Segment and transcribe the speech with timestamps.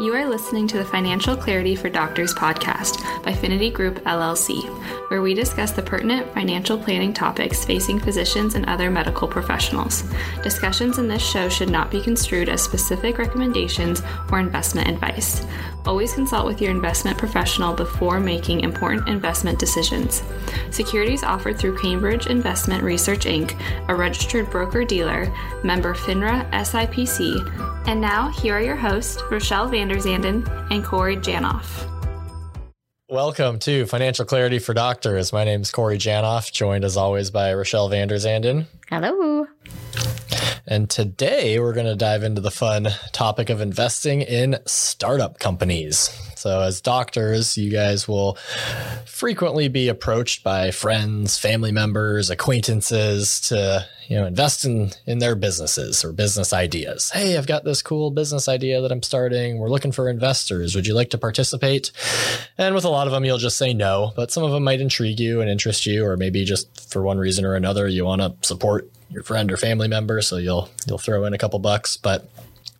[0.00, 4.62] You are listening to the Financial Clarity for Doctors podcast by Finity Group LLC,
[5.08, 10.04] where we discuss the pertinent financial planning topics facing physicians and other medical professionals.
[10.42, 15.44] Discussions in this show should not be construed as specific recommendations or investment advice.
[15.86, 20.22] Always consult with your investment professional before making important investment decisions.
[20.70, 25.32] Securities offered through Cambridge Investment Research Inc., a registered broker dealer,
[25.64, 31.97] member FINRA SIPC, and now, here are your hosts, Rochelle Vanderzanden and Corey Janoff.
[33.10, 35.32] Welcome to Financial Clarity for Doctors.
[35.32, 38.66] My name is Corey Janoff, joined as always by Rochelle Vanderzanden.
[38.90, 39.46] Hello.
[40.70, 46.10] And today we're going to dive into the fun topic of investing in startup companies.
[46.36, 48.34] So, as doctors, you guys will
[49.06, 55.34] frequently be approached by friends, family members, acquaintances to you know invest in in their
[55.34, 57.10] businesses or business ideas.
[57.10, 59.58] Hey i've got this cool business idea that i'm starting.
[59.58, 60.74] We're looking for investors.
[60.74, 61.92] Would you like to participate?
[62.56, 64.80] And with a lot of them you'll just say no but some of them might
[64.80, 68.22] intrigue you and interest you or maybe just for one reason or another you want
[68.22, 71.96] to support your friend or family member so you'll you'll throw in a couple bucks.
[71.96, 72.28] But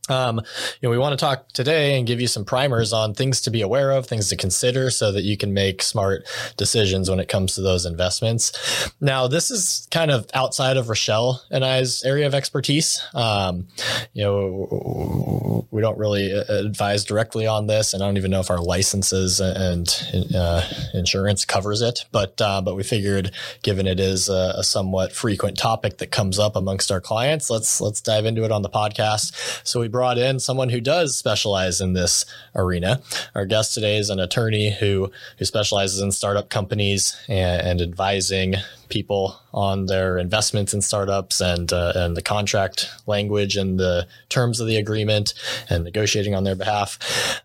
[0.09, 3.41] um, you know, we want to talk today and give you some primers on things
[3.43, 7.21] to be aware of, things to consider so that you can make smart decisions when
[7.21, 8.91] it comes to those investments.
[9.01, 13.03] Now, this is kind of outside of Rochelle and I's area of expertise.
[13.15, 13.69] Um,
[14.13, 18.41] you know, we don't really uh, advise directly on this, and I don't even know
[18.41, 19.89] if our licenses and
[20.35, 20.63] uh,
[20.95, 22.05] insurance covers it.
[22.13, 26.39] But uh, but we figured, given it is a, a somewhat frequent topic that comes
[26.39, 29.61] up amongst our clients, let's let's dive into it on the podcast.
[29.67, 33.03] So we brought in someone who does specialize in this arena.
[33.35, 38.55] Our guest today is an attorney who who specializes in startup companies and, and advising
[38.91, 44.61] people on their investments in startups and uh, and the contract language and the terms
[44.61, 45.35] of the agreement
[45.69, 46.97] and negotiating on their behalf.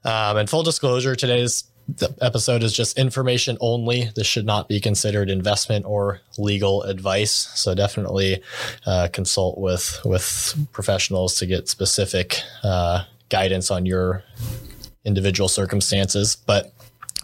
[0.05, 4.09] Um, and full disclosure, today's the episode is just information only.
[4.15, 7.31] This should not be considered investment or legal advice.
[7.31, 8.41] So definitely
[8.85, 14.23] uh, consult with with professionals to get specific uh, guidance on your
[15.05, 16.35] individual circumstances.
[16.35, 16.73] But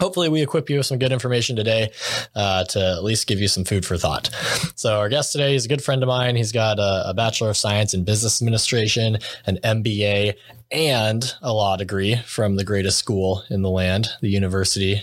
[0.00, 1.90] hopefully we equip you with some good information today
[2.34, 4.30] uh, to at least give you some food for thought.
[4.74, 6.36] So our guest today is a good friend of mine.
[6.36, 10.34] He's got a, a Bachelor of Science in Business Administration, an MBA,
[10.72, 15.02] and a law degree from the greatest school in the land, the University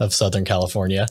[0.00, 1.06] of Southern California.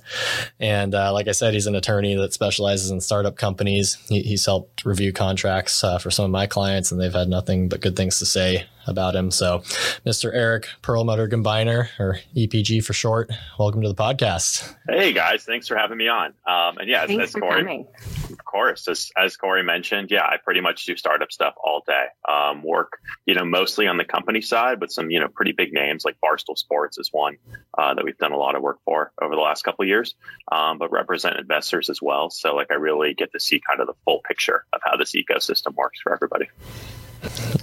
[0.59, 3.95] And uh, like I said, he's an attorney that specializes in startup companies.
[4.09, 7.69] He, he's helped review contracts uh, for some of my clients, and they've had nothing
[7.69, 9.31] but good things to say about him.
[9.31, 9.59] So,
[10.05, 10.31] Mr.
[10.33, 14.75] Eric Perlmutter Gumbiner, or EPG for short, welcome to the podcast.
[14.87, 16.33] Hey guys, thanks for having me on.
[16.47, 17.85] Um, and yeah, thanks as, Corey,
[18.31, 22.05] of course, as, as Corey mentioned, yeah, I pretty much do startup stuff all day.
[22.29, 25.73] Um, work, you know, mostly on the company side, but some, you know, pretty big
[25.73, 27.37] names like Barstool Sports is one
[27.77, 30.15] uh, that we've done a lot of work for over the last couple of years,
[30.51, 32.29] um, but represent investors as well.
[32.29, 35.13] So, like, I really get to see kind of the full picture of how this
[35.13, 36.49] ecosystem works for everybody.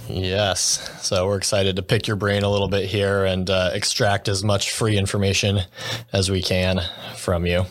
[0.07, 0.89] Yes.
[1.01, 4.43] So we're excited to pick your brain a little bit here and uh, extract as
[4.43, 5.61] much free information
[6.11, 6.81] as we can
[7.15, 7.65] from you.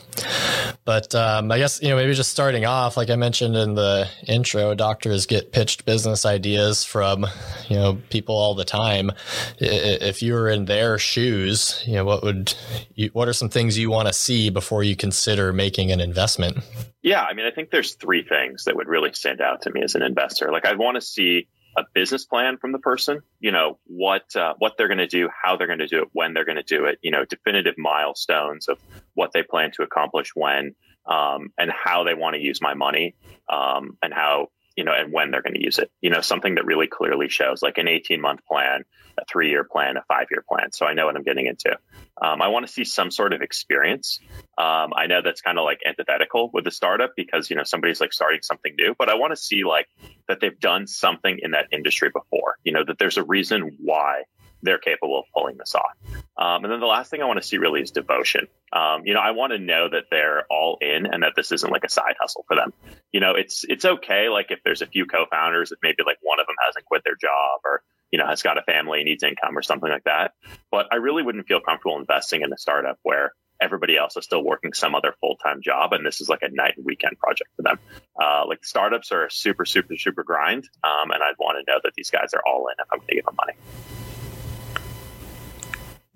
[0.84, 4.08] But um, I guess, you know, maybe just starting off, like I mentioned in the
[4.26, 7.26] intro, doctors get pitched business ideas from,
[7.68, 9.10] you know, people all the time.
[9.58, 12.54] If you were in their shoes, you know, what would,
[12.94, 16.58] you, what are some things you want to see before you consider making an investment?
[17.02, 17.22] Yeah.
[17.22, 19.94] I mean, I think there's three things that would really stand out to me as
[19.94, 20.50] an investor.
[20.50, 24.54] Like, I want to see a business plan from the person, you know, what, uh,
[24.58, 26.62] what they're going to do, how they're going to do it, when they're going to
[26.62, 28.78] do it, you know, definitive milestones of
[29.14, 30.74] what they plan to accomplish when,
[31.06, 33.14] um, and how they want to use my money,
[33.48, 34.48] um, and how,
[34.80, 37.28] you know, and when they're going to use it, you know, something that really clearly
[37.28, 38.84] shows like an 18 month plan,
[39.18, 40.72] a three year plan, a five year plan.
[40.72, 41.76] So I know what I'm getting into.
[42.22, 44.20] Um, I want to see some sort of experience.
[44.56, 48.00] Um, I know that's kind of like antithetical with the startup because, you know, somebody's
[48.00, 49.86] like starting something new, but I want to see like
[50.28, 54.22] that they've done something in that industry before, you know, that there's a reason why
[54.62, 55.92] they're capable of pulling this off.
[56.36, 58.46] Um, and then the last thing I want to see really is devotion.
[58.72, 61.70] Um, you know, I want to know that they're all in and that this isn't
[61.70, 62.72] like a side hustle for them.
[63.12, 66.40] You know, it's it's okay like if there's a few co-founders, if maybe like one
[66.40, 69.56] of them hasn't quit their job or you know has got a family, needs income
[69.56, 70.32] or something like that.
[70.70, 74.42] But I really wouldn't feel comfortable investing in a startup where everybody else is still
[74.42, 77.50] working some other full time job, and this is like a night and weekend project
[77.56, 77.78] for them.
[78.20, 81.92] Uh, like startups are super, super, super grind, um, and I'd want to know that
[81.94, 83.99] these guys are all in if I'm going to give them money.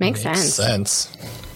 [0.04, 0.54] Makes, Makes sense.
[0.54, 1.53] sense.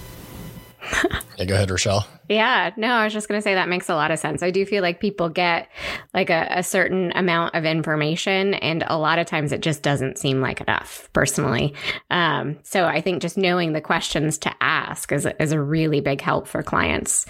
[1.36, 2.06] Yeah, go ahead, Rochelle.
[2.28, 4.42] Yeah, no, I was just going to say that makes a lot of sense.
[4.42, 5.68] I do feel like people get
[6.12, 10.18] like a, a, certain amount of information, and a lot of times it just doesn't
[10.18, 11.74] seem like enough, personally.
[12.10, 16.20] Um, so I think just knowing the questions to ask is, is a really big
[16.20, 17.24] help for clients.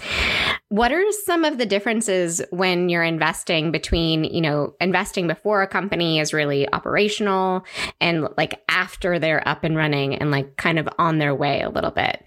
[0.67, 5.67] What are some of the differences when you're investing between, you know, investing before a
[5.67, 7.63] company is really operational
[8.01, 11.69] and like after they're up and running and like kind of on their way a
[11.69, 12.23] little bit?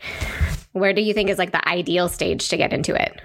[0.73, 3.21] Where do you think is like the ideal stage to get into it?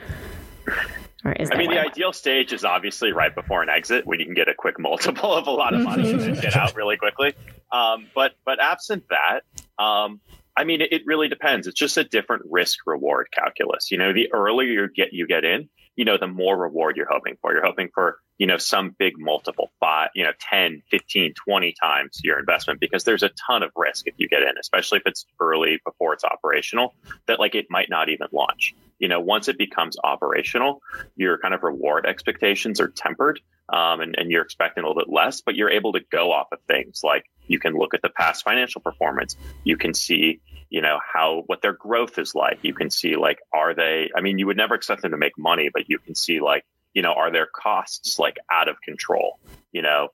[1.24, 4.26] Or is I mean, the ideal stage is obviously right before an exit when you
[4.26, 7.34] can get a quick multiple of a lot of money and get out really quickly.
[7.72, 9.42] Um, but but absent that,
[9.84, 10.22] um,
[10.57, 11.68] I mean, it, really depends.
[11.68, 13.92] It's just a different risk reward calculus.
[13.92, 17.07] You know, the earlier you get you get in, you know, the more reward you're
[17.09, 17.54] hoping for.
[17.54, 22.21] You're hoping for, you know, some big multiple, five, you know, 10, 15, 20 times
[22.24, 25.25] your investment because there's a ton of risk if you get in, especially if it's
[25.39, 26.95] early before it's operational,
[27.27, 28.74] that like it might not even launch.
[29.00, 30.82] You know, once it becomes operational,
[31.16, 33.40] your kind of reward expectations are tempered
[33.70, 36.48] um, and, and you're expecting a little bit less, but you're able to go off
[36.52, 39.36] of things like you can look at the past financial performance.
[39.64, 40.40] You can see,
[40.70, 42.60] you know, how, what their growth is like.
[42.62, 45.38] You can see, like, are they, I mean, you would never expect them to make
[45.38, 46.66] money, but you can see, like,
[46.98, 49.40] you know, are their costs like out of control?
[49.72, 50.08] You know,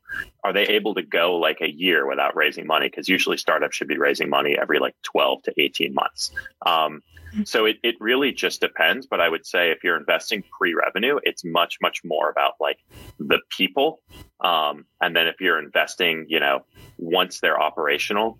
[0.44, 2.90] are they able to go like a year without raising money?
[2.90, 6.32] Because usually startups should be raising money every like 12 to 18 months.
[6.66, 7.02] Um,
[7.46, 9.08] so it, it really just depends.
[9.08, 12.80] But I would say if you're investing pre revenue, it's much, much more about like
[13.18, 14.02] the people.
[14.42, 16.66] Um, and then if you're investing, you know,
[16.98, 18.38] once they're operational,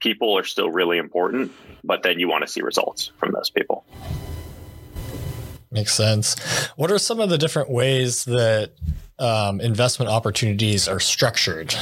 [0.00, 1.50] people are still really important,
[1.82, 3.86] but then you want to see results from those people.
[5.70, 6.38] Makes sense.
[6.76, 8.72] What are some of the different ways that
[9.18, 11.74] um, investment opportunities are structured?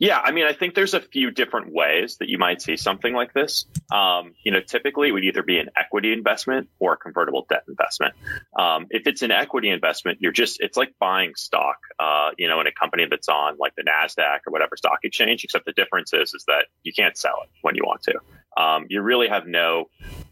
[0.00, 3.12] Yeah, I mean, I think there's a few different ways that you might see something
[3.12, 3.66] like this.
[3.92, 7.64] Um, you know, typically it would either be an equity investment or a convertible debt
[7.66, 8.14] investment.
[8.56, 12.60] Um, if it's an equity investment, you're just, it's like buying stock, uh, you know,
[12.60, 16.12] in a company that's on like the NASDAQ or whatever stock exchange, except the difference
[16.12, 18.62] is, is that you can't sell it when you want to.
[18.62, 19.86] Um, you really have no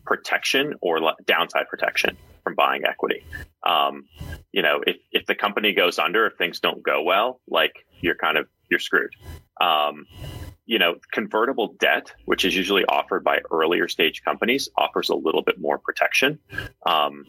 [0.04, 2.16] protection or downside protection
[2.46, 3.24] from buying equity.
[3.64, 4.04] Um,
[4.52, 8.14] you know, if, if the company goes under, if things don't go well, like you're
[8.14, 9.10] kind of, you're screwed.
[9.60, 10.06] Um,
[10.66, 15.42] you know, convertible debt, which is usually offered by earlier stage companies, offers a little
[15.42, 16.40] bit more protection.
[16.84, 17.24] Um,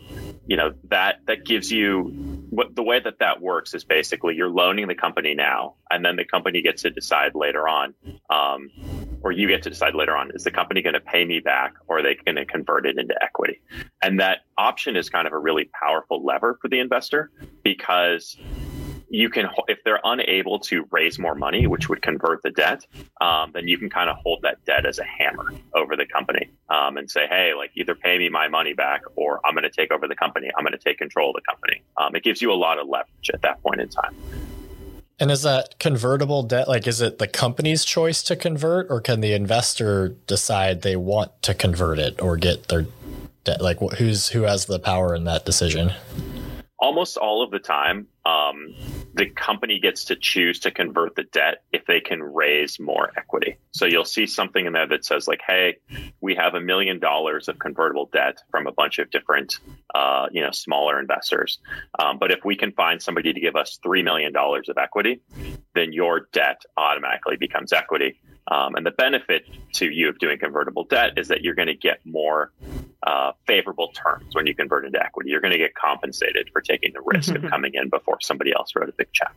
[0.48, 2.01] you know, that that gives you
[2.50, 6.16] what the way that that works is basically you're loaning the company now, and then
[6.16, 7.94] the company gets to decide later on,
[8.30, 8.72] um,
[9.22, 11.75] or you get to decide later on, is the company going to pay me back,
[11.88, 13.62] or are they going to convert it into equity?
[14.01, 17.30] And that option is kind of a really powerful lever for the investor
[17.63, 18.36] because
[19.09, 22.86] you can, if they're unable to raise more money, which would convert the debt,
[23.21, 26.50] um, then you can kind of hold that debt as a hammer over the company
[26.69, 29.69] um, and say, hey, like either pay me my money back or I'm going to
[29.69, 30.50] take over the company.
[30.57, 31.81] I'm going to take control of the company.
[31.98, 34.15] Um, it gives you a lot of leverage at that point in time.
[35.19, 39.21] And is that convertible debt like is it the company's choice to convert or can
[39.21, 42.86] the investor decide they want to convert it or get their
[43.44, 45.92] debt like who's who has the power in that decision?
[46.79, 48.75] Almost all of the time, um,
[49.13, 53.57] the company gets to choose to convert the debt if they can raise more equity.
[53.71, 55.77] So you'll see something in there that says like, "Hey,
[56.21, 59.57] we have a million dollars of convertible debt from a bunch of different,
[59.95, 61.59] uh, you know, smaller investors.
[61.97, 65.21] Um, but if we can find somebody to give us three million dollars of equity,
[65.74, 68.19] then your debt automatically becomes equity."
[68.50, 71.75] Um, and the benefit to you of doing convertible debt is that you're going to
[71.75, 72.51] get more
[73.04, 75.32] uh, favorable terms when you convert into equity.
[75.32, 77.46] You're going to get compensated for taking the risk mm-hmm.
[77.46, 79.34] of coming in before somebody else wrote a big check.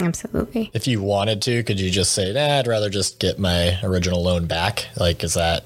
[0.00, 0.70] Absolutely.
[0.74, 4.22] If you wanted to, could you just say, nah, I'd rather just get my original
[4.22, 4.86] loan back?
[4.96, 5.64] Like, is that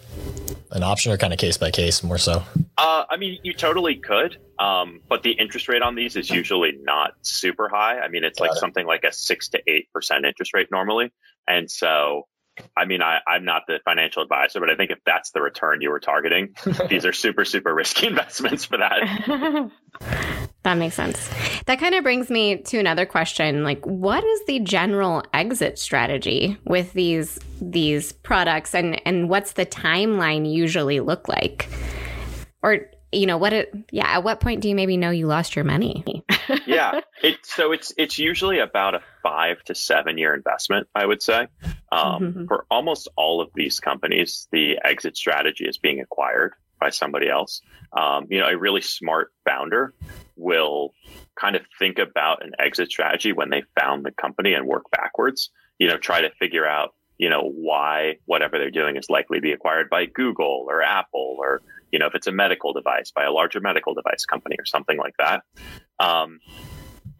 [0.70, 2.44] an option or kind of case by case more so?
[2.78, 6.78] Uh, I mean, you totally could, um, but the interest rate on these is usually
[6.82, 7.98] not super high.
[7.98, 8.60] I mean, it's Got like it.
[8.60, 11.12] something like a six to eight percent interest rate normally,
[11.48, 12.28] and so
[12.76, 15.80] I mean, I, I'm not the financial advisor, but I think if that's the return
[15.80, 16.54] you were targeting,
[16.88, 19.70] these are super, super risky investments for that.
[20.62, 21.28] that makes sense.
[21.66, 23.64] That kind of brings me to another question.
[23.64, 29.66] Like, what is the general exit strategy with these these products and, and what's the
[29.66, 31.68] timeline usually look like?
[32.62, 35.56] Or you know what it yeah at what point do you maybe know you lost
[35.56, 36.24] your money
[36.66, 41.22] yeah it so it's it's usually about a five to seven year investment i would
[41.22, 41.48] say
[41.92, 42.46] um, mm-hmm.
[42.46, 47.60] for almost all of these companies the exit strategy is being acquired by somebody else
[47.92, 49.94] um, you know a really smart founder
[50.36, 50.92] will
[51.38, 55.50] kind of think about an exit strategy when they found the company and work backwards
[55.78, 59.42] you know try to figure out you know, why whatever they're doing is likely to
[59.42, 61.60] be acquired by Google or Apple or,
[61.92, 64.96] you know, if it's a medical device by a larger medical device company or something
[64.96, 65.42] like that.
[65.98, 66.40] Um,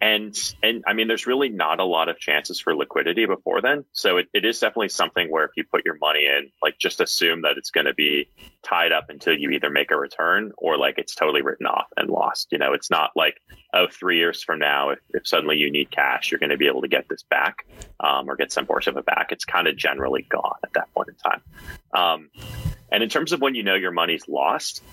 [0.01, 3.85] and and I mean, there's really not a lot of chances for liquidity before then.
[3.93, 6.99] So it, it is definitely something where if you put your money in, like just
[6.99, 8.29] assume that it's going to be
[8.63, 12.09] tied up until you either make a return or like it's totally written off and
[12.09, 12.47] lost.
[12.51, 13.39] You know, it's not like
[13.73, 16.67] oh, three years from now, if, if suddenly you need cash, you're going to be
[16.67, 17.65] able to get this back
[17.99, 19.27] um, or get some portion of it back.
[19.31, 21.41] It's kind of generally gone at that point in time.
[21.93, 22.29] Um,
[22.91, 24.83] and in terms of when you know your money's lost,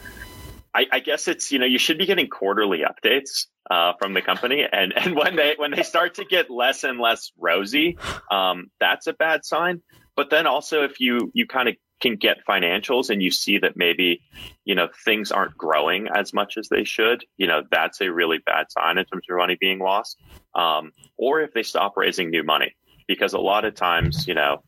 [0.79, 4.23] I, I, guess it's you know you should be getting quarterly updates uh, from the
[4.23, 7.99] company, and and when they when they start to get less and less rosy,
[8.31, 9.83] um, that's a bad sign.
[10.15, 13.73] But then also if you you kind of can get financials and you see that
[13.77, 14.23] maybe
[14.65, 18.39] you know things aren't growing as much as they should, you know that's a really
[18.39, 20.17] bad sign in terms of money being lost.
[20.55, 22.77] Um, or if they stop raising new money,
[23.09, 24.63] because a lot of times you know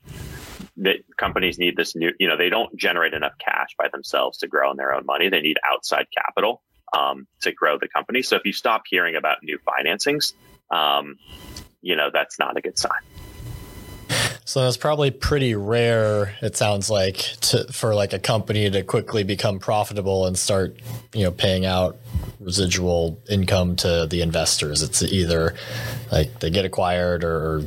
[0.80, 4.48] that companies need this new, you know, they don't generate enough cash by themselves to
[4.48, 5.28] grow in their own money.
[5.28, 6.62] They need outside capital
[6.96, 8.22] um, to grow the company.
[8.22, 10.32] So if you stop hearing about new financings,
[10.70, 11.18] um,
[11.82, 13.00] you know, that's not a good sign.
[14.44, 16.34] So it's probably pretty rare.
[16.42, 20.76] It sounds like to, for like a company to quickly become profitable and start,
[21.14, 21.98] you know, paying out
[22.40, 24.82] residual income to the investors.
[24.82, 25.54] It's either
[26.10, 27.62] like they get acquired or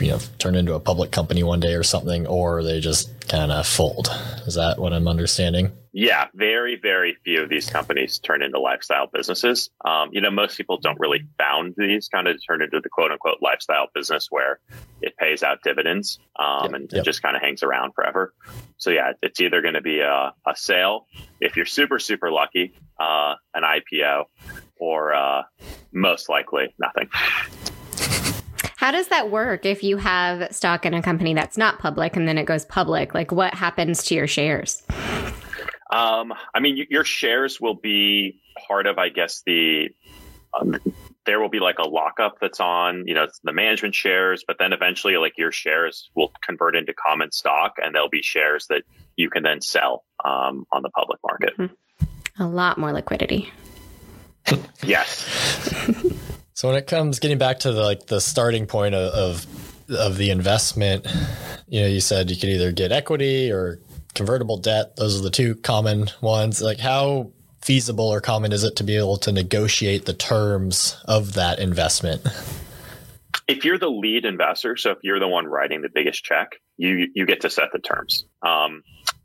[0.00, 3.52] you know turn into a public company one day or something, or they just kind
[3.52, 4.08] of fold.
[4.46, 5.72] Is that what I'm understanding?
[5.94, 9.68] Yeah, very, very few of these companies turn into lifestyle businesses.
[9.84, 13.10] Um, you know, most people don't really found these kind of turn into the quote
[13.10, 14.58] unquote lifestyle business where
[15.02, 17.02] it pays out dividends um, yep, and yep.
[17.02, 18.32] it just kind of hangs around forever.
[18.78, 21.06] So yeah, it's either going to be a, a, sale
[21.40, 24.24] if you're super, super lucky, uh, an IPO,
[24.76, 25.42] or uh,
[25.92, 27.10] most likely nothing.
[28.82, 32.26] How does that work if you have stock in a company that's not public and
[32.26, 33.14] then it goes public?
[33.14, 34.82] Like, what happens to your shares?
[35.88, 39.90] Um, I mean, your shares will be part of, I guess, the.
[40.52, 40.80] Um,
[41.26, 44.72] there will be like a lockup that's on, you know, the management shares, but then
[44.72, 48.82] eventually, like your shares will convert into common stock, and there'll be shares that
[49.14, 51.56] you can then sell um, on the public market.
[51.56, 52.42] Mm-hmm.
[52.42, 53.48] A lot more liquidity.
[54.82, 56.18] yes.
[56.54, 60.16] So when it comes getting back to the like the starting point of, of of
[60.16, 61.06] the investment,
[61.68, 63.78] you know, you said you could either get equity or
[64.14, 64.96] convertible debt.
[64.96, 66.60] Those are the two common ones.
[66.60, 67.32] Like how
[67.62, 72.26] feasible or common is it to be able to negotiate the terms of that investment?
[73.48, 77.08] If you're the lead investor, so if you're the one writing the biggest check, you
[77.14, 78.24] you get to set the terms.
[78.42, 78.82] Um,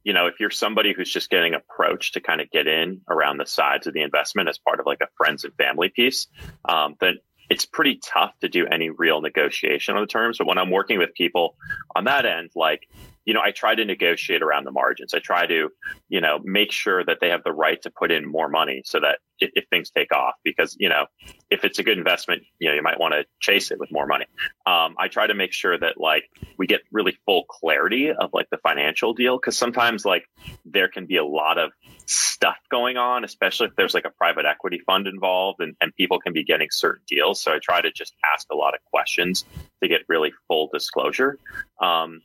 [0.07, 3.39] you know, if you're somebody who's just getting approached to kind of get in around
[3.39, 6.27] the sides of the investment as part of like a friends and family piece,
[6.63, 7.17] um, then
[7.49, 10.37] it's pretty tough to do any real negotiation on the terms.
[10.37, 11.57] But when I'm working with people
[11.93, 12.87] on that end, like
[13.27, 15.13] you know, I try to negotiate around the margins.
[15.13, 15.67] I try to,
[16.07, 19.01] you know, make sure that they have the right to put in more money so
[19.01, 21.07] that if, if things take off, because, you know,
[21.51, 24.07] if it's a good investment, you know, you might want to chase it with more
[24.07, 24.27] money.
[24.65, 26.23] Um, I try to make sure that like
[26.57, 29.37] we get really full clarity of like the financial deal.
[29.37, 30.23] Cause sometimes like
[30.63, 31.71] there can be a lot of
[32.05, 36.21] stuff going on, especially if there's like a private equity fund involved and, and people
[36.21, 37.41] can be getting certain deals.
[37.41, 39.43] So I try to just ask a lot of questions
[39.83, 41.37] to get really full disclosure.
[41.81, 42.21] Um,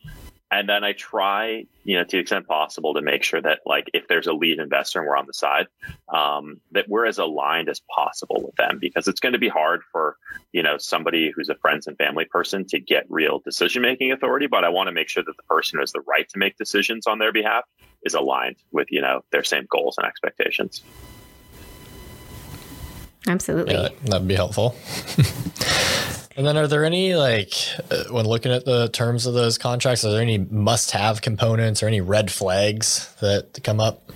[0.52, 3.88] and then I try, you know, to the extent possible to make sure that like
[3.94, 5.66] if there's a lead investor and we're on the side,
[6.12, 9.80] um, that we're as aligned as possible with them because it's going to be hard
[9.90, 10.18] for,
[10.52, 14.47] you know, somebody who's a friends and family person to get real decision making authority.
[14.47, 16.59] But I want to make sure that the person who has the right to make
[16.59, 17.64] decisions on their behalf
[18.02, 20.82] is aligned with, you know, their same goals and expectations.
[23.26, 23.73] Absolutely.
[23.73, 24.76] Yeah, that'd be helpful.
[26.36, 27.52] And then, are there any like
[27.90, 30.04] uh, when looking at the terms of those contracts?
[30.04, 34.10] Are there any must-have components or any red flags that come up?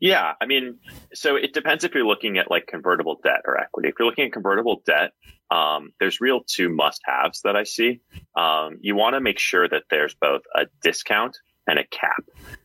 [0.00, 0.78] Yeah, I mean,
[1.12, 3.88] so it depends if you're looking at like convertible debt or equity.
[3.88, 5.10] If you're looking at convertible debt,
[5.50, 8.00] um, there's real two must-haves that I see.
[8.36, 12.22] Um, you want to make sure that there's both a discount and a cap.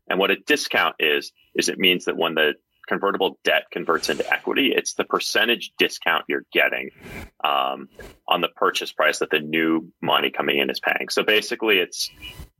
[0.07, 2.53] And what a discount is, is it means that when the
[2.87, 6.91] convertible debt converts into equity, it's the percentage discount you're getting
[7.43, 7.89] um,
[8.27, 11.09] on the purchase price that the new money coming in is paying.
[11.09, 12.09] So basically, it's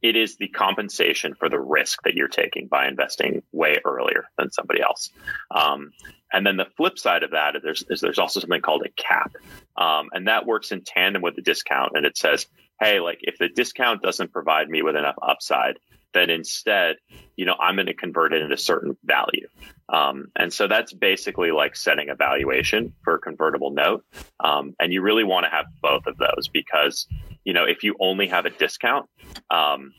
[0.02, 4.52] it is the compensation for the risk that you're taking by investing way earlier than
[4.52, 5.10] somebody else.
[5.50, 5.92] Um,
[6.32, 9.32] and then the flip side of that is there's, there's also something called a cap,
[9.78, 11.94] um, and that works in tandem with the discount.
[11.96, 12.48] And it says,
[12.80, 15.78] hey, like if the discount doesn't provide me with enough upside,
[16.14, 16.98] then instead,
[17.36, 19.48] you know, I'm going to convert it into certain value.
[19.90, 24.06] Um, and so that's basically like setting a valuation for a convertible note.
[24.40, 27.08] Um, and you really want to have both of those because,
[27.44, 29.10] you know, if you only have a discount,
[29.50, 29.92] um,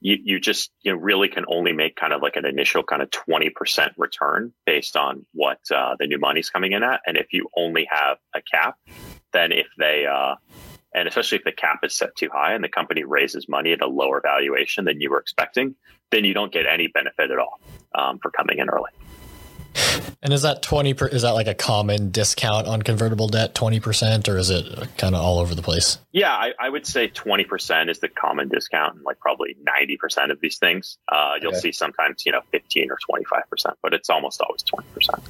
[0.00, 3.02] you, you just you know really can only make kind of like an initial kind
[3.02, 3.50] of 20%
[3.96, 7.86] return based on what uh, the new money's coming in at and if you only
[7.90, 8.76] have a cap
[9.32, 10.36] then if they uh,
[10.94, 13.82] and especially if the cap is set too high and the company raises money at
[13.82, 15.74] a lower valuation than you were expecting
[16.10, 17.60] then you don't get any benefit at all
[17.94, 18.90] um, for coming in early.
[20.22, 24.28] And is that 20 per, is that like a common discount on convertible debt 20%
[24.28, 25.98] or is it kind of all over the place?
[26.10, 30.40] Yeah I, I, would say 20% is the common discount and like probably 90% of
[30.40, 30.98] these things.
[31.06, 31.60] Uh, you'll okay.
[31.60, 35.22] see sometimes you know 15 or 25% but it's almost always 20%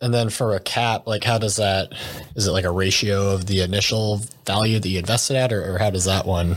[0.00, 1.92] and then for a cap like how does that
[2.36, 5.78] is it like a ratio of the initial value that you invested at or, or
[5.78, 6.56] how does that one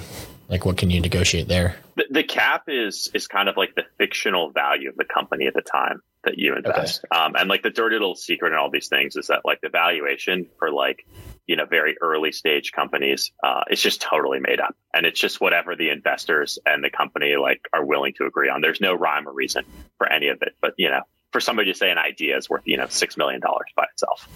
[0.52, 3.84] like what can you negotiate there the, the, cap is is kind of like the
[3.98, 7.04] fictional value of the company at the time that you invest.
[7.12, 7.20] Okay.
[7.20, 9.70] Um, and like the dirty little secret in all these things is that like the
[9.70, 11.06] valuation for like,
[11.48, 14.76] you know, very early stage companies, uh, it's just totally made up.
[14.94, 18.62] And it's just whatever the investors and the company like are willing to agree on.
[18.62, 19.66] There's no rhyme or reason
[19.98, 20.56] for any of it.
[20.62, 23.42] But, you know, for somebody to say an idea is worth, you know, $6 million
[23.76, 24.28] by itself.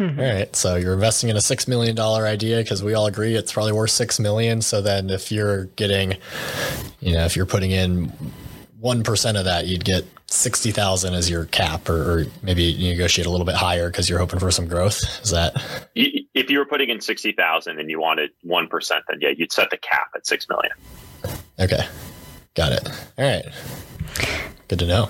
[0.00, 0.18] Mm-hmm.
[0.18, 0.56] All right.
[0.56, 3.90] So you're investing in a $6 million idea because we all agree it's probably worth
[3.90, 4.60] 6 million.
[4.60, 6.16] So then if you're getting,
[7.00, 8.12] you know, if you're putting in
[8.82, 13.30] 1% of that, you'd get 60,000 as your cap, or, or, maybe you negotiate a
[13.30, 15.00] little bit higher because you're hoping for some growth.
[15.22, 15.54] Is that?
[15.94, 19.76] If you were putting in 60,000 and you wanted 1%, then yeah, you'd set the
[19.76, 20.72] cap at 6 million.
[21.60, 21.86] Okay.
[22.54, 22.88] Got it.
[23.18, 23.44] All right.
[24.68, 25.08] Good to know.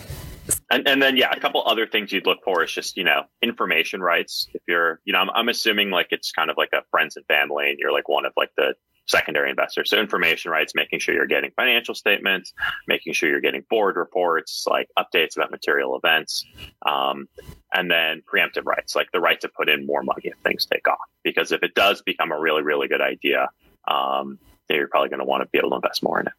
[0.70, 3.22] And, and then, yeah, a couple other things you'd look for is just, you know,
[3.42, 4.48] information rights.
[4.54, 7.26] If you're, you know, I'm, I'm assuming like it's kind of like a friends and
[7.26, 8.74] family and you're like one of like the
[9.06, 9.90] secondary investors.
[9.90, 12.52] So information rights, making sure you're getting financial statements,
[12.88, 16.44] making sure you're getting board reports, like updates about material events,
[16.86, 17.28] um,
[17.72, 20.88] and then preemptive rights, like the right to put in more money if things take
[20.88, 20.98] off.
[21.22, 23.48] Because if it does become a really, really good idea,
[23.86, 24.38] um,
[24.70, 26.32] you're probably going to want to be able to invest more in it.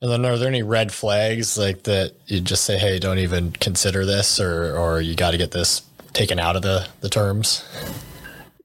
[0.00, 2.14] And then, are there any red flags like that?
[2.26, 5.82] You just say, "Hey, don't even consider this," or or you got to get this
[6.12, 7.64] taken out of the the terms.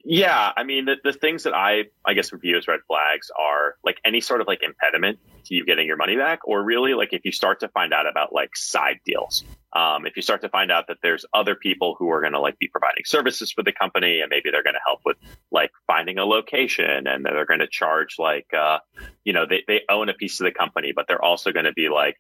[0.04, 3.76] Yeah, I mean the, the things that I I guess would as red flags are
[3.84, 7.14] like any sort of like impediment to you getting your money back, or really like
[7.14, 9.44] if you start to find out about like side deals.
[9.74, 12.40] Um, if you start to find out that there's other people who are going to
[12.40, 15.18] like be providing services for the company and maybe they're going to help with
[15.52, 18.80] like finding a location and they're going to charge like uh,
[19.24, 21.74] you know they, they own a piece of the company but they're also going to
[21.74, 22.18] be like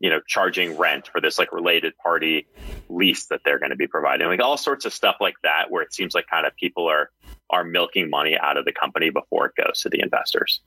[0.00, 2.46] you know, charging rent for this like related party
[2.88, 5.82] lease that they're going to be providing, like all sorts of stuff like that, where
[5.82, 7.10] it seems like kind of people are
[7.50, 10.60] are milking money out of the company before it goes to the investors.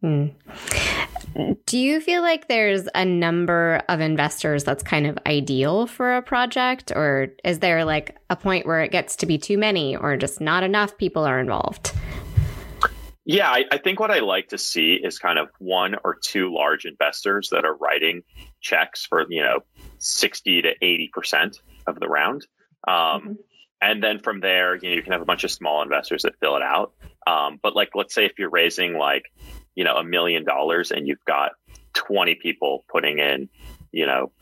[0.00, 0.26] Hmm.
[1.66, 6.22] Do you feel like there's a number of investors that's kind of ideal for a
[6.22, 10.16] project, or is there like a point where it gets to be too many, or
[10.16, 11.92] just not enough people are involved?
[13.26, 16.52] Yeah, I, I, think what I like to see is kind of one or two
[16.52, 18.22] large investors that are writing
[18.60, 19.60] checks for, you know,
[19.98, 22.46] 60 to 80% of the round.
[22.86, 23.32] Um, mm-hmm.
[23.80, 26.34] And then from there, you know, you can have a bunch of small investors that
[26.38, 26.92] fill it out.
[27.26, 29.24] Um, but like, let's say if you're raising like,
[29.74, 31.52] you know, a million dollars and you've got
[31.94, 33.48] 20 people putting in,
[33.92, 34.32] you know,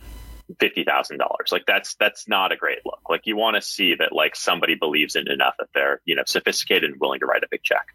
[0.59, 1.51] fifty thousand dollars.
[1.51, 3.01] Like that's that's not a great look.
[3.09, 6.23] Like you want to see that like somebody believes in enough that they're you know
[6.27, 7.87] sophisticated and willing to write a big check.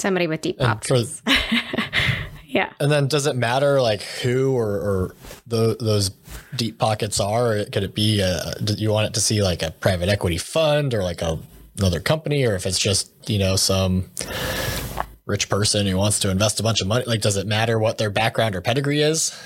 [0.00, 1.20] Somebody with deep pockets.
[1.20, 1.32] For,
[2.46, 2.72] yeah.
[2.80, 5.14] And then does it matter like who or, or
[5.46, 6.10] the, those
[6.54, 7.64] deep pockets are?
[7.64, 10.94] Could it be a, do you want it to see like a private equity fund
[10.94, 11.38] or like a
[11.78, 14.10] another company, or if it's just you know some
[15.28, 17.04] rich person who wants to invest a bunch of money?
[17.06, 19.38] Like, does it matter what their background or pedigree is?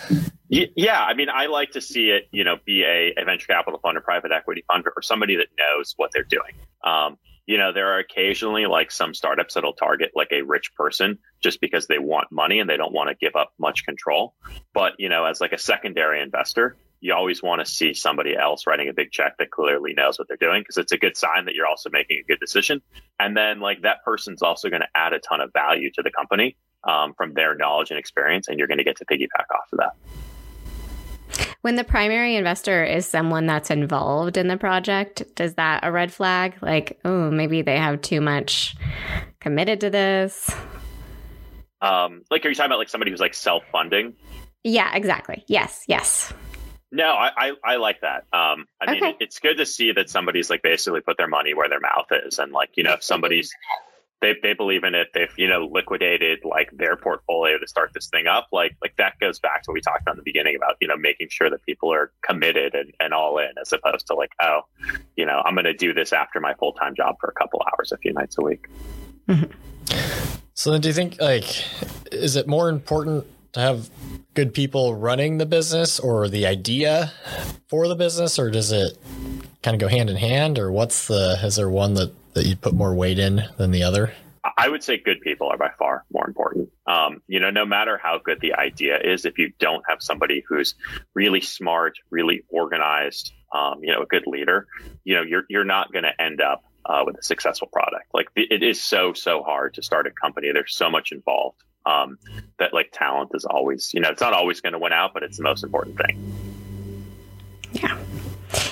[0.49, 3.81] Yeah, I mean, I like to see it, you know, be a, a venture capital
[3.81, 6.53] fund or private equity fund or somebody that knows what they're doing.
[6.85, 11.19] Um, you know, there are occasionally like some startups that'll target like a rich person
[11.43, 14.35] just because they want money and they don't want to give up much control.
[14.73, 18.65] But, you know, as like a secondary investor, you always want to see somebody else
[18.65, 21.47] writing a big check that clearly knows what they're doing because it's a good sign
[21.47, 22.81] that you're also making a good decision.
[23.19, 26.13] And then like that person's also going to add a ton of value to the
[26.13, 29.67] company um, from their knowledge and experience, and you're going to get to piggyback off
[29.73, 29.97] of that.
[31.63, 36.13] When the primary investor is someone that's involved in the project, does that a red
[36.13, 36.55] flag?
[36.61, 38.77] Like, oh, maybe they have too much
[39.41, 40.55] committed to this.
[41.81, 44.15] Um, like, are you talking about like somebody who's like self funding?
[44.63, 45.45] Yeah, exactly.
[45.49, 46.33] Yes, yes.
[46.95, 48.27] No, I, I, I like that.
[48.35, 51.71] Um, I mean, it's good to see that somebody's like basically put their money where
[51.71, 53.51] their mouth is, and like you know, if somebody's
[54.21, 58.09] they they believe in it, they've you know liquidated like their portfolio to start this
[58.09, 58.49] thing up.
[58.53, 60.89] Like like that goes back to what we talked about in the beginning about you
[60.89, 64.33] know making sure that people are committed and, and all in, as opposed to like
[64.43, 64.61] oh,
[65.17, 67.63] you know, I'm going to do this after my full time job for a couple
[67.73, 68.67] hours a few nights a week.
[69.29, 70.39] Mm-hmm.
[70.55, 71.65] So then do you think like
[72.13, 73.91] is it more important to have
[74.35, 77.13] good people running the business or the idea
[77.69, 78.97] for the business or does it
[79.63, 82.57] kind of go hand in hand or what's the is there one that that you
[82.57, 84.13] put more weight in than the other?
[84.57, 86.71] I would say good people are by far more important.
[86.87, 90.43] Um, you know, no matter how good the idea is, if you don't have somebody
[90.49, 90.75] who's
[91.15, 94.67] really smart, really organized, um, you know, a good leader,
[95.05, 98.07] you know, you're you're not going to end up uh, with a successful product.
[98.13, 100.51] Like it is so so hard to start a company.
[100.53, 102.19] There's so much involved um,
[102.59, 105.23] that like talent is always, you know, it's not always going to win out, but
[105.23, 106.35] it's the most important thing.
[107.73, 107.99] Yeah.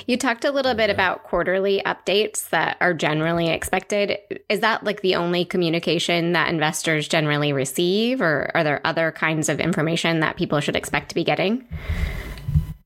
[0.06, 4.18] You talked a little bit about quarterly updates that are generally expected.
[4.48, 9.48] Is that like the only communication that investors generally receive, or are there other kinds
[9.48, 11.66] of information that people should expect to be getting?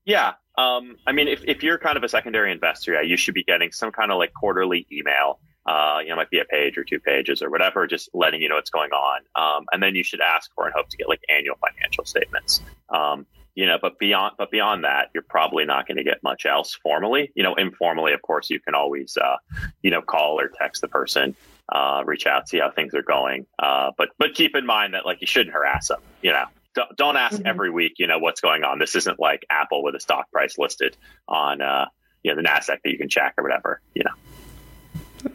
[0.05, 0.33] Yeah.
[0.57, 3.43] Um, I mean, if, if you're kind of a secondary investor, yeah, you should be
[3.43, 5.39] getting some kind of like quarterly email.
[5.65, 8.49] Uh, you know, might be a page or two pages or whatever, just letting you
[8.49, 9.21] know what's going on.
[9.35, 12.61] Um, and then you should ask for and hope to get like annual financial statements.
[12.89, 13.25] Um,
[13.55, 16.75] you know, but beyond, but beyond that, you're probably not going to get much else
[16.75, 17.31] formally.
[17.35, 19.37] You know, informally, of course, you can always, uh,
[19.81, 21.35] you know, call or text the person,
[21.69, 23.47] uh, reach out, see how things are going.
[23.57, 26.95] Uh, but, but keep in mind that like you shouldn't harass them, you know, don't,
[26.97, 27.47] don't ask mm-hmm.
[27.47, 28.77] every week, you know, what's going on.
[28.77, 30.97] This isn't like Apple with a stock price listed
[31.27, 31.85] on, uh,
[32.23, 34.11] you know, the NASDAQ that you can check or whatever, you know.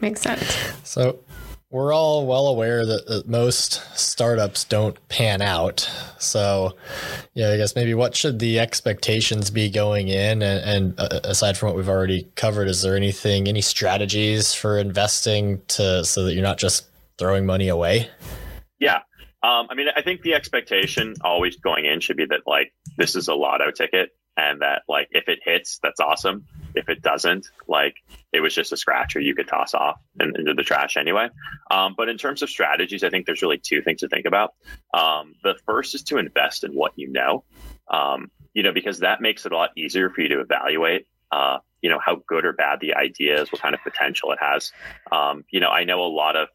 [0.01, 0.57] Makes sense.
[0.83, 1.19] So
[1.71, 5.89] we're all well aware that, that, most startups don't pan out.
[6.19, 6.75] So,
[7.33, 10.41] yeah, I guess maybe what should the expectations be going in?
[10.41, 14.77] And, and uh, aside from what we've already covered, is there anything, any strategies for
[14.77, 16.87] investing to so that you're not just
[17.17, 18.09] throwing money away?
[18.79, 18.97] Yeah.
[19.43, 23.15] Um, I mean, I think the expectation always going in should be that like this
[23.15, 26.45] is a lotto ticket and that like if it hits, that's awesome.
[26.73, 27.95] If it doesn't, like
[28.31, 31.29] it was just a scratcher you could toss off and, into the trash anyway.
[31.69, 34.53] Um, but in terms of strategies, I think there's really two things to think about.
[34.93, 37.43] Um, the first is to invest in what you know,
[37.89, 41.07] um, you know, because that makes it a lot easier for you to evaluate.
[41.31, 44.39] Uh, you know how good or bad the idea is, what kind of potential it
[44.39, 44.71] has.
[45.11, 46.49] Um, you know, I know a lot of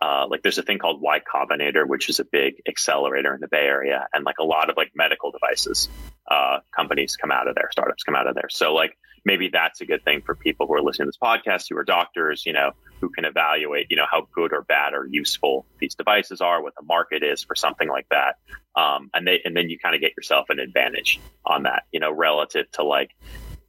[0.00, 3.48] uh, like there's a thing called Y Combinator, which is a big accelerator in the
[3.48, 5.88] Bay Area, and like a lot of like medical devices
[6.30, 8.48] uh, companies come out of there, startups come out of there.
[8.50, 11.66] So like maybe that's a good thing for people who are listening to this podcast,
[11.70, 15.06] who are doctors, you know, who can evaluate, you know, how good or bad or
[15.10, 18.36] useful these devices are, what the market is for something like that,
[18.76, 22.00] um, and they and then you kind of get yourself an advantage on that, you
[22.00, 23.10] know, relative to like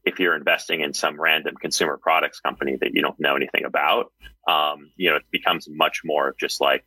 [0.07, 4.11] if you're investing in some random consumer products company that you don't know anything about,
[4.47, 6.85] um, you know, it becomes much more of just like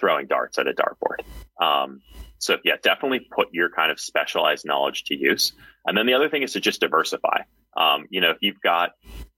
[0.00, 1.22] throwing darts at a dartboard.
[1.62, 2.00] Um,
[2.38, 5.52] so yeah, definitely put your kind of specialized knowledge to use.
[5.84, 7.42] And then the other thing is to just diversify.
[7.76, 8.92] Um, you know, if you've got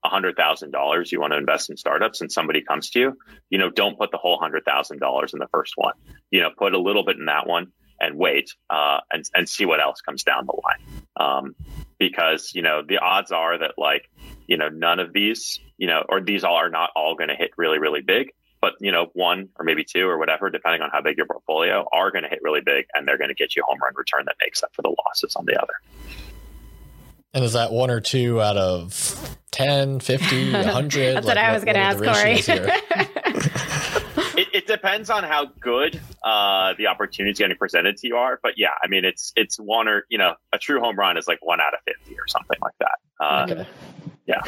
[0.05, 3.19] hundred thousand dollars you want to invest in startups and somebody comes to you,
[3.51, 5.95] you know, don't put the whole hundred thousand dollars in the first one.
[6.31, 9.65] You know, put a little bit in that one and wait uh, and and see
[9.65, 11.05] what else comes down the line.
[11.17, 11.55] Um,
[11.99, 14.11] because you know the odds are that like
[14.47, 17.35] you know none of these you know or these all are not all going to
[17.35, 18.31] hit really really big
[18.65, 21.87] but you know one or maybe two or whatever depending on how big your portfolio
[21.93, 23.93] are going to hit really big and they're going to get you a home run
[23.95, 25.75] return that makes up for the losses on the other.
[27.35, 31.53] And is that one or two out of 10 50 100 that's like, what i
[31.53, 32.41] was going to ask corey
[34.65, 38.39] it, it, depends on how good uh, the opportunities getting presented to you are.
[38.43, 41.27] But yeah, I mean, it's it's one or you know, a true home run is
[41.27, 42.99] like one out of fifty or something like that.
[43.21, 43.67] Uh, okay.
[44.27, 44.41] Yeah.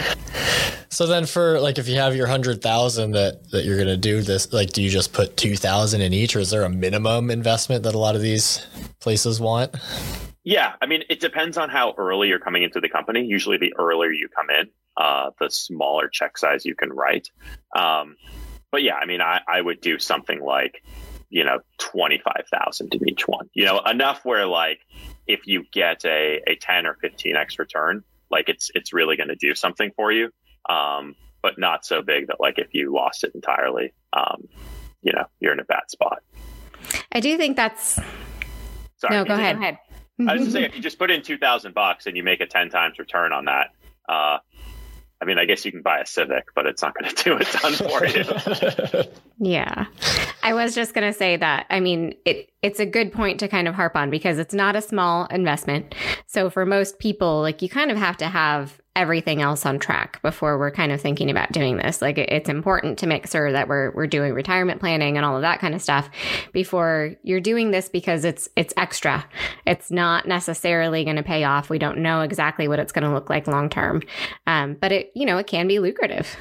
[0.88, 4.22] So then, for like, if you have your hundred thousand that that you're gonna do
[4.22, 7.30] this, like, do you just put two thousand in each, or is there a minimum
[7.30, 8.66] investment that a lot of these
[9.00, 9.74] places want?
[10.44, 13.24] Yeah, I mean, it depends on how early you're coming into the company.
[13.24, 17.28] Usually, the earlier you come in, uh, the smaller check size you can write.
[17.76, 18.16] Um,
[18.76, 20.84] but yeah, I mean, I, I would do something like,
[21.30, 24.80] you know, 25,000 in each one, you know, enough where like,
[25.26, 29.34] if you get a, a 10 or 15x return, like it's, it's really going to
[29.34, 30.28] do something for you.
[30.68, 34.46] Um, but not so big that like if you lost it entirely, um,
[35.00, 36.18] you know, you're in a bad spot.
[37.12, 37.94] I do think that's.
[38.98, 39.14] Sorry.
[39.14, 39.56] No, go ahead.
[39.56, 39.78] Go ahead.
[40.28, 42.46] I was just saying, if you just put in 2000 bucks and you make a
[42.46, 43.70] 10 times return on that,
[44.06, 44.36] uh,
[45.20, 47.36] I mean, I guess you can buy a Civic, but it's not going to do
[47.36, 49.04] a ton for you.
[49.38, 49.86] yeah.
[50.42, 51.66] I was just going to say that.
[51.70, 54.76] I mean, it it's a good point to kind of harp on because it's not
[54.76, 55.94] a small investment.
[56.26, 60.20] So for most people, like you kind of have to have everything else on track
[60.22, 62.02] before we're kind of thinking about doing this.
[62.02, 65.42] Like it's important to make sure that we're we're doing retirement planning and all of
[65.42, 66.08] that kind of stuff
[66.52, 69.24] before you're doing this because it's it's extra.
[69.66, 71.70] It's not necessarily going to pay off.
[71.70, 74.02] We don't know exactly what it's going to look like long term,
[74.46, 76.36] um, but it you know it can be lucrative.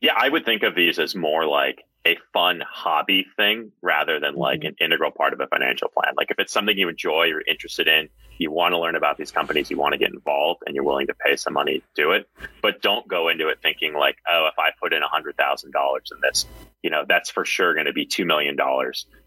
[0.00, 4.36] Yeah, I would think of these as more like a fun hobby thing rather than
[4.36, 4.68] like mm-hmm.
[4.68, 6.14] an integral part of a financial plan.
[6.16, 9.32] Like if it's something you enjoy, you're interested in, you want to learn about these
[9.32, 12.12] companies, you want to get involved and you're willing to pay some money to do
[12.12, 12.28] it,
[12.62, 15.72] but don't go into it thinking like, oh, if I put in a hundred thousand
[15.72, 16.46] dollars in this,
[16.82, 18.56] you know, that's for sure going to be $2 million,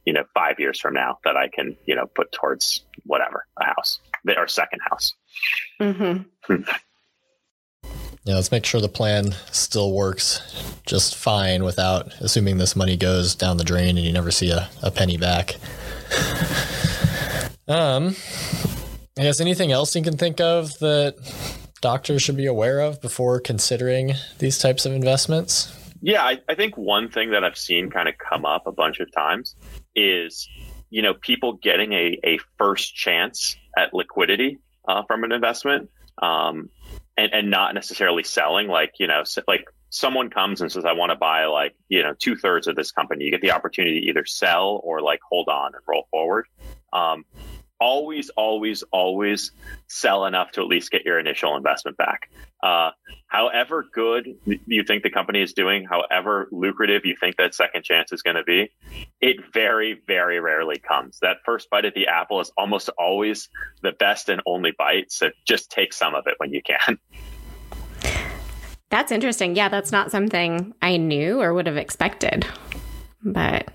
[0.06, 3.66] you know, five years from now that I can, you know, put towards whatever, a
[3.66, 4.00] house,
[4.38, 5.14] our second house.
[5.82, 6.62] Mm-hmm.
[8.24, 8.30] Hmm.
[8.30, 10.42] Yeah, let's make sure the plan still works
[10.86, 14.70] just fine without assuming this money goes down the drain and you never see a,
[14.84, 15.56] a penny back.
[17.68, 18.16] Um,
[19.18, 21.16] I guess anything else you can think of that
[21.82, 25.76] doctors should be aware of before considering these types of investments?
[26.02, 29.00] Yeah, I, I think one thing that I've seen kind of come up a bunch
[29.00, 29.56] of times
[29.96, 30.48] is,
[30.90, 35.90] you know, people getting a, a first chance at liquidity uh, from an investment.
[36.22, 36.70] Um,
[37.20, 41.12] and, and not necessarily selling like you know like someone comes and says i want
[41.12, 43.26] to buy like you know two thirds of this company.
[43.26, 46.46] You get the opportunity to either sell or like hold on and roll forward.
[46.94, 47.26] Um,
[47.80, 49.52] always, always, always
[49.88, 52.30] sell enough to at least get your initial investment back.
[52.62, 52.92] Uh,
[53.28, 58.12] however good you think the company is doing, however lucrative you think that second chance
[58.12, 58.70] is going to be,
[59.22, 61.20] it very, very rarely comes.
[61.22, 63.50] That first bite at the apple is almost always
[63.82, 65.12] the best and only bite.
[65.12, 67.00] So just take some of it when you can.
[68.90, 69.56] That's interesting.
[69.56, 72.44] Yeah, that's not something I knew or would have expected.
[73.24, 73.72] But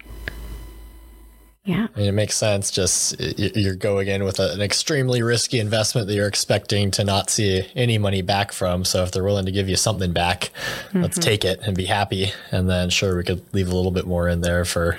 [1.65, 1.87] yeah.
[1.95, 2.71] I mean, it makes sense.
[2.71, 7.67] Just you're going in with an extremely risky investment that you're expecting to not see
[7.75, 8.85] any money back from.
[8.85, 10.51] So if they're willing to give you something back,
[10.89, 11.03] mm-hmm.
[11.03, 12.33] let's take it and be happy.
[12.51, 14.99] And then sure, we could leave a little bit more in there for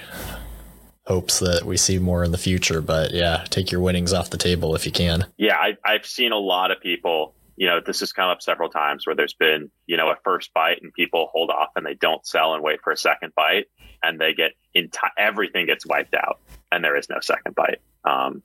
[1.06, 2.82] hopes that we see more in the future.
[2.82, 5.25] But yeah, take your winnings off the table if you can.
[5.38, 8.70] Yeah, I, I've seen a lot of people you know, this has come up several
[8.70, 11.94] times where there's been, you know, a first bite and people hold off and they
[11.94, 13.68] don't sell and wait for a second bite
[14.04, 16.39] and they get enti- everything gets wiped out
[16.72, 17.82] and there is no second bite.
[18.04, 18.44] Um,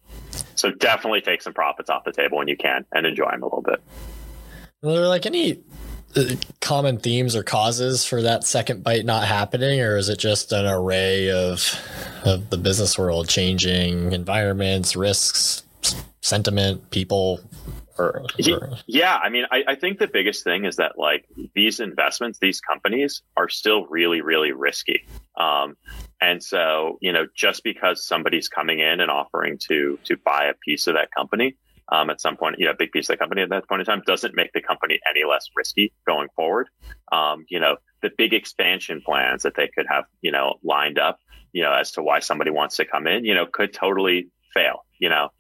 [0.54, 3.46] so definitely take some profits off the table when you can and enjoy them a
[3.46, 3.82] little bit.
[4.82, 5.60] Are there like any
[6.16, 6.24] uh,
[6.60, 10.66] common themes or causes for that second bite not happening, or is it just an
[10.66, 11.78] array of
[12.24, 15.62] of the business world changing environments, risks,
[16.22, 17.40] sentiment, people,
[18.00, 18.78] or, or...
[18.86, 22.60] Yeah, I mean, I, I, think the biggest thing is that like these investments, these
[22.60, 25.06] companies are still really, really risky.
[25.36, 25.76] Um,
[26.20, 30.54] and so, you know, just because somebody's coming in and offering to to buy a
[30.54, 31.56] piece of that company
[31.90, 33.80] um, at some point, you know, a big piece of the company at that point
[33.80, 36.68] in time doesn't make the company any less risky going forward.
[37.10, 41.18] Um, you know, the big expansion plans that they could have, you know, lined up,
[41.52, 44.84] you know, as to why somebody wants to come in, you know, could totally fail.
[44.98, 45.30] You know,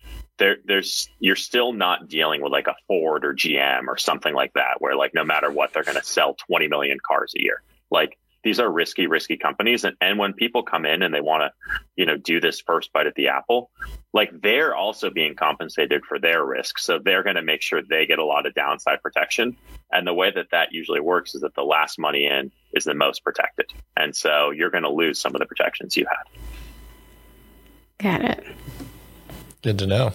[0.40, 4.54] there there's you're still not dealing with like a Ford or GM or something like
[4.54, 7.62] that where like no matter what they're going to sell 20 million cars a year.
[7.92, 11.42] Like these are risky risky companies and, and when people come in and they want
[11.42, 13.70] to you know do this first bite at the apple
[14.12, 16.80] like they're also being compensated for their risk.
[16.80, 19.56] So they're going to make sure they get a lot of downside protection.
[19.92, 22.94] And the way that that usually works is that the last money in is the
[22.94, 23.66] most protected.
[23.96, 26.24] And so you're going to lose some of the protections you had.
[27.98, 28.44] Got it
[29.62, 30.12] Good to know.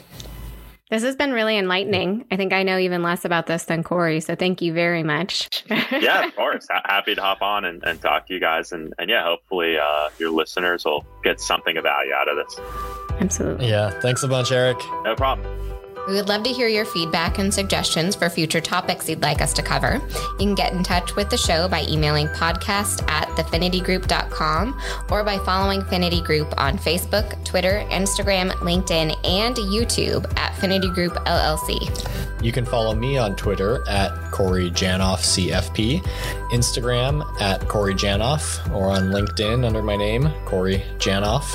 [0.91, 2.25] This has been really enlightening.
[2.29, 5.49] I think I know even less about this than Corey, so thank you very much.
[5.67, 6.67] yeah, of course.
[6.71, 8.71] H- happy to hop on and, and, talk to you guys.
[8.71, 12.59] And, and yeah, hopefully uh, your listeners will get something of value out of this.
[13.19, 13.67] Absolutely.
[13.67, 13.99] Yeah.
[13.99, 14.77] Thanks a bunch, Eric.
[15.03, 15.74] No problem.
[16.07, 19.53] We would love to hear your feedback and suggestions for future topics you'd like us
[19.53, 20.01] to cover.
[20.13, 25.37] You can get in touch with the show by emailing podcast at thefinitygroup.com or by
[25.39, 32.43] following Finity Group on Facebook, Twitter, Instagram, LinkedIn, and YouTube at Finity Group LLC.
[32.43, 36.05] You can follow me on Twitter at Corey Janoff CFP,
[36.55, 41.45] Instagram at Corey Janoff, or on LinkedIn under my name, Corey Janoff.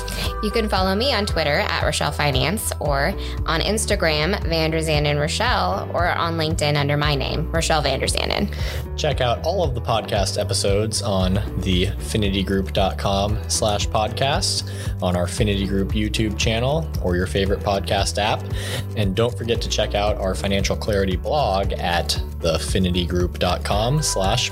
[0.43, 3.13] You can follow me on Twitter at Rochelle Finance or
[3.45, 8.53] on Instagram Vanderzanden Rochelle, or on LinkedIn under my name, Rochelle Vanderzanden.
[8.95, 14.69] Check out all of the podcast episodes on the finitygroup.com slash podcast,
[15.01, 18.43] on our Finity Group YouTube channel, or your favorite podcast app.
[18.95, 24.51] And don't forget to check out our financial clarity blog at thefinitygroup.com slash